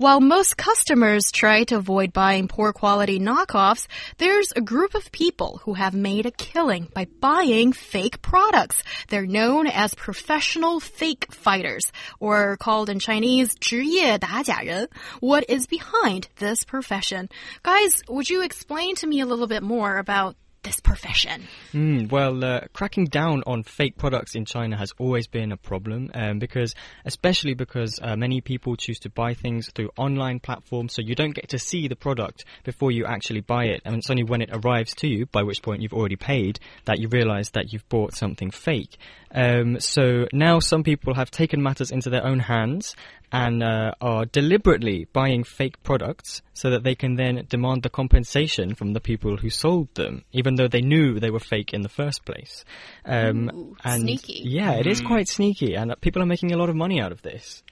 [0.00, 3.86] While most customers try to avoid buying poor quality knockoffs,
[4.16, 8.82] there's a group of people who have made a killing by buying fake products.
[9.08, 11.82] They're known as professional fake fighters,
[12.18, 14.88] or called in Chinese 职业打假人.
[15.20, 17.28] What is behind this profession?
[17.62, 20.34] Guys, would you explain to me a little bit more about
[20.65, 21.43] this profession?
[21.73, 26.11] Mm, well, uh, cracking down on fake products in China has always been a problem
[26.13, 26.75] um, because,
[27.05, 31.35] especially because uh, many people choose to buy things through online platforms, so you don't
[31.35, 34.49] get to see the product before you actually buy it, and it's only when it
[34.51, 38.15] arrives to you, by which point you've already paid, that you realize that you've bought
[38.15, 38.97] something fake.
[39.31, 42.95] Um, so now some people have taken matters into their own hands
[43.31, 48.75] and uh, are deliberately buying fake products so that they can then demand the compensation
[48.75, 51.89] from the people who sold them, even though they knew they were fake in the
[51.89, 52.65] first place.
[53.05, 54.41] Um, Ooh, and sneaky.
[54.45, 55.07] Yeah, it is mm.
[55.07, 57.63] quite sneaky, and people are making a lot of money out of this.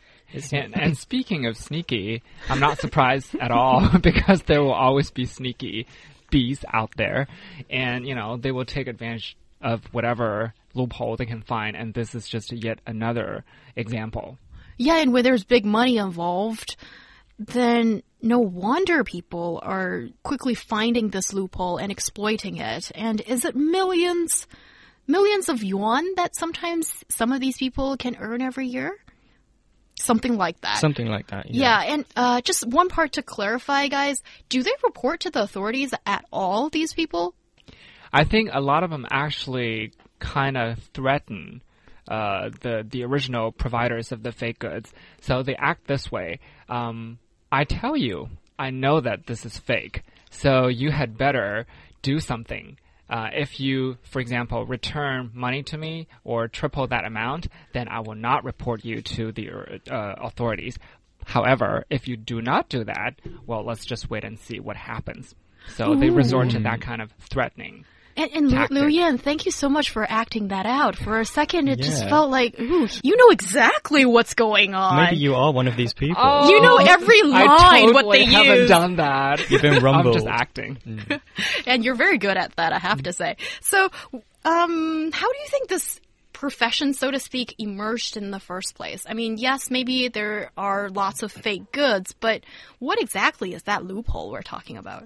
[0.51, 5.25] And, and, speaking of sneaky, I'm not surprised at all because there will always be
[5.25, 5.87] sneaky
[6.29, 7.27] bees out there,
[7.69, 12.15] and you know they will take advantage of whatever loophole they can find, and this
[12.15, 13.43] is just yet another
[13.75, 14.37] example.
[14.77, 16.75] Yeah, and when there's big money involved,
[17.37, 22.89] then no wonder people are quickly finding this loophole and exploiting it.
[22.95, 24.47] And is it millions,
[25.05, 28.97] millions of yuan that sometimes some of these people can earn every year?
[29.99, 30.79] Something like that.
[30.79, 31.53] Something like that.
[31.53, 34.21] Yeah, yeah and uh, just one part to clarify, guys.
[34.49, 37.35] Do they report to the authorities at all, these people?
[38.11, 41.61] I think a lot of them actually kind of threaten
[42.07, 44.91] uh, the the original providers of the fake goods.
[45.21, 46.39] So they act this way.
[46.69, 47.19] Um,
[47.53, 51.67] I tell you, I know that this is fake, so you had better
[52.01, 52.79] do something.
[53.07, 57.99] Uh, if you, for example, return money to me or triple that amount, then I
[57.99, 59.51] will not report you to the
[59.87, 60.79] uh, authorities.
[61.25, 65.35] However, if you do not do that, well, let's just wait and see what happens.
[65.75, 65.99] So Ooh.
[65.99, 67.85] they resort to that kind of threatening.
[68.15, 70.95] And, and Liu Yan, thank you so much for acting that out.
[70.95, 71.85] For a second, it yeah.
[71.85, 75.03] just felt like, ooh, you know exactly what's going on.
[75.03, 76.21] Maybe you are one of these people.
[76.23, 78.69] Oh, you know every line, I totally what they haven't use.
[78.69, 79.49] done that.
[79.49, 80.15] You've been rumbled.
[80.15, 80.77] I'm just acting.
[80.87, 81.21] Mm.
[81.65, 83.37] and you're very good at that, I have to say.
[83.61, 83.89] So,
[84.45, 85.99] um, how do you think this
[86.33, 89.05] profession, so to speak, emerged in the first place?
[89.09, 92.43] I mean, yes, maybe there are lots of fake goods, but
[92.79, 95.05] what exactly is that loophole we're talking about?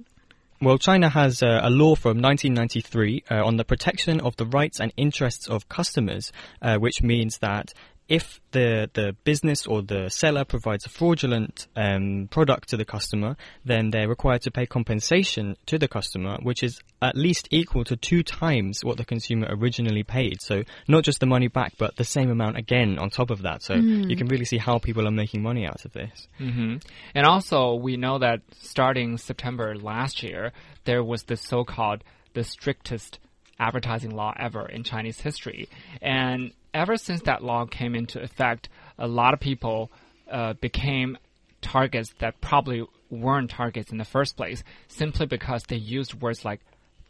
[0.60, 4.80] Well, China has uh, a law from 1993 uh, on the protection of the rights
[4.80, 6.32] and interests of customers,
[6.64, 7.76] uh, which means that
[8.10, 13.36] if the the business or the seller provides a fraudulent um, product to the customer,
[13.66, 17.96] then they're required to pay compensation to the customer, which is at least equal to
[17.96, 20.42] two times what the consumer originally paid.
[20.42, 23.62] So not just the money back, but the same amount again on top of that.
[23.62, 24.10] So mm.
[24.10, 26.28] you can really see how people are making money out of this.
[26.40, 26.82] Mm -hmm.
[27.14, 30.54] And also, we know that starting September last year,
[30.86, 32.04] there was the so-called
[32.34, 33.20] the strictest
[33.60, 35.68] advertising law ever in Chinese history,
[36.02, 39.92] and ever since that law came into effect, a lot of people
[40.32, 41.18] uh, became
[41.62, 46.60] targets that probably weren't targets in the first place simply because they used words like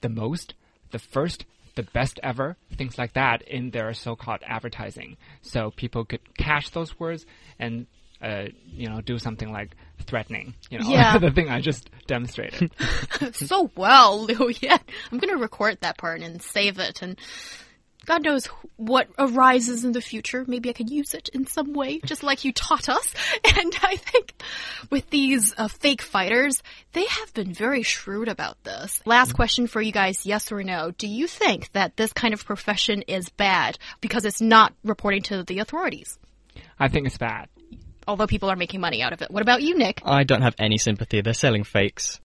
[0.01, 0.53] the most,
[0.91, 5.17] the first, the best ever, things like that in their so-called advertising.
[5.41, 7.25] So people could catch those words
[7.59, 7.87] and
[8.21, 10.53] uh, you know, do something like threatening.
[10.69, 11.17] You know, yeah.
[11.19, 12.71] the thing I just demonstrated.
[13.33, 14.79] so well, Liu Yan.
[15.11, 17.17] I'm gonna record that part and save it and
[18.07, 18.45] God knows
[18.77, 20.45] what arises in the future.
[20.47, 23.13] Maybe I could use it in some way, just like you taught us.
[23.43, 24.33] And I think
[24.89, 26.63] with these uh, fake fighters,
[26.93, 29.01] they have been very shrewd about this.
[29.05, 30.91] Last question for you guys yes or no.
[30.91, 35.43] Do you think that this kind of profession is bad because it's not reporting to
[35.43, 36.17] the authorities?
[36.79, 37.49] I think it's bad.
[38.07, 39.29] Although people are making money out of it.
[39.29, 40.01] What about you, Nick?
[40.05, 41.21] I don't have any sympathy.
[41.21, 42.15] They're selling fakes.